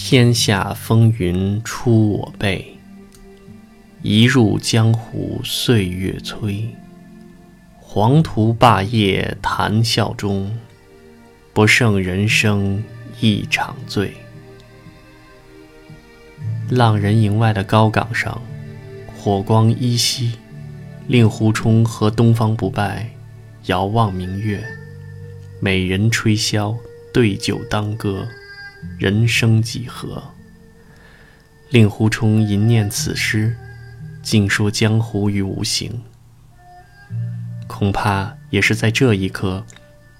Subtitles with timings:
[0.00, 2.78] 天下风云出我辈，
[4.00, 6.66] 一入江湖岁月催。
[7.78, 10.56] 黄图霸业谈笑中，
[11.52, 12.82] 不胜人生
[13.20, 14.14] 一场醉。
[16.70, 18.40] 浪人营外的高岗上，
[19.14, 20.32] 火光依稀，
[21.06, 23.10] 令狐冲和东方不败
[23.66, 24.64] 遥望明月，
[25.60, 26.74] 美人吹箫，
[27.12, 28.26] 对酒当歌，
[28.96, 30.22] 人生几何？
[31.70, 33.54] 令狐冲吟念此诗，
[34.22, 36.00] 尽说江湖与无形。
[37.66, 39.66] 恐怕也是在这一刻，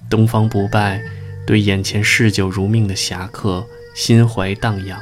[0.09, 1.01] 东方不败
[1.47, 4.99] 对眼前嗜酒如命的侠客心怀荡漾，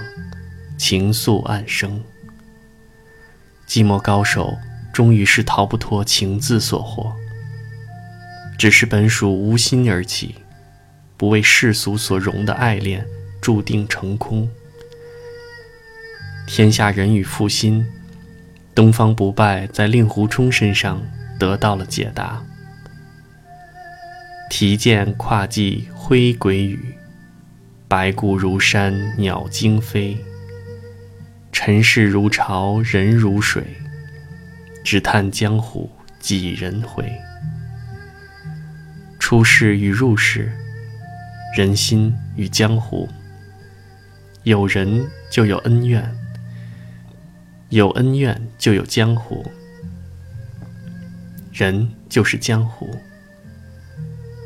[0.78, 2.02] 情愫暗生。
[3.68, 4.58] 寂寞高手
[4.94, 7.12] 终于是逃不脱情字所惑，
[8.58, 10.36] 只是本属无心而起，
[11.18, 13.06] 不为世俗所容的爱恋，
[13.48, 14.50] 注定成空。
[16.46, 17.88] 天下人与负心，
[18.76, 21.02] 东方不败在令狐冲身上。
[21.40, 22.44] 得到了解答。
[24.50, 26.94] 提剑跨骑挥鬼羽，
[27.88, 30.18] 白骨如山鸟惊飞。
[31.54, 33.64] 尘世如潮人如水，
[34.84, 37.10] 只叹江湖几人回。
[39.18, 40.52] 出世与入世，
[41.56, 43.08] 人心与江湖，
[44.48, 46.10] 有人就有恩怨，
[47.68, 49.46] 有恩怨就有江湖。
[51.52, 52.98] 人就是江湖，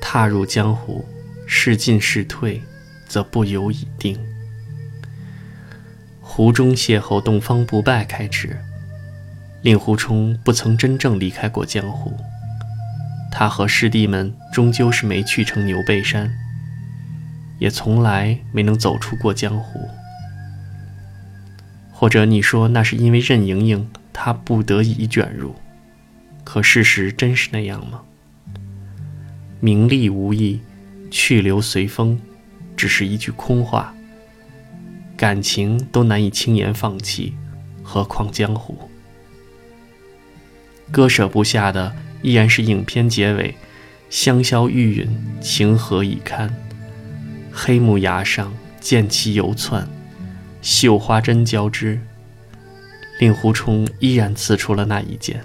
[0.01, 1.05] 踏入江湖，
[1.45, 2.59] 是进是退，
[3.07, 4.17] 则不由已定。
[6.19, 8.57] 湖中邂逅东方不败开始，
[9.61, 12.17] 令狐冲不曾真正离开过江湖，
[13.31, 16.35] 他和师弟们终究是没去成牛背山，
[17.61, 19.87] 也从来没能走出过江湖。
[21.91, 25.53] 或者你说那是因为任盈盈，她不得已卷入。
[26.43, 28.01] 可事实真是那样吗？
[29.59, 30.59] 名利无益，
[31.11, 32.19] 去留随风，
[32.75, 33.93] 只是一句空话。
[35.15, 37.35] 感情都难以轻言放弃，
[37.83, 38.89] 何况江湖？
[40.91, 43.53] 割舍不下的依然是影片结尾，
[44.09, 45.07] 香消玉殒，
[45.39, 46.51] 情何以堪？
[47.51, 49.87] 黑木崖上剑气犹窜，
[50.61, 51.99] 绣花针交织，
[53.19, 55.43] 令狐冲依然刺出了那一剑。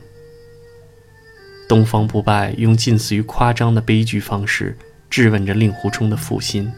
[1.68, 4.78] 东方不败用近似于夸张的悲剧方式
[5.10, 6.72] 质问着令狐冲的负心，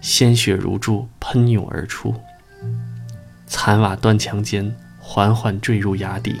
[0.00, 2.14] 鲜血如注喷涌而出，
[3.46, 6.34] 残瓦断墙间缓缓坠入崖底。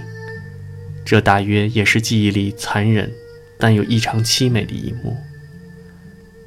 [1.04, 3.10] 这大约也是记忆里残忍
[3.58, 5.16] 但又异常凄美的一幕。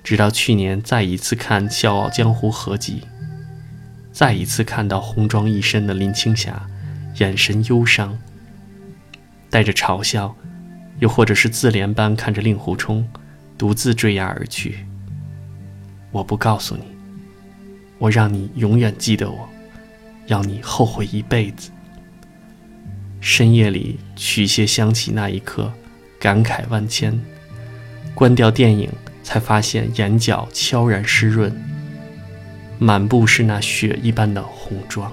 [0.06, 3.02] 直到去年再一次看《笑傲江湖》合集，
[4.12, 6.70] 再一次看到红装一身的林青霞，
[7.16, 8.16] 眼神忧伤，
[9.50, 10.34] 带着嘲笑。
[11.00, 13.06] 又或者是自怜般看着令狐冲，
[13.58, 14.86] 独自坠崖而去。
[16.12, 16.84] 我不告诉你，
[17.98, 19.50] 我让你永远记得我，
[20.28, 21.72] 要你后悔一辈子。
[23.20, 25.74] 深夜里曲榭香起那一刻，
[26.20, 27.20] 感慨万千。
[28.14, 28.90] 关掉电影，
[29.26, 31.52] 才发现眼角悄然湿润，
[32.78, 35.12] 满布是那雪一般的红妆。